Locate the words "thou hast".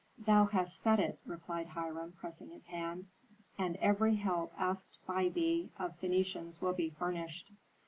0.17-0.79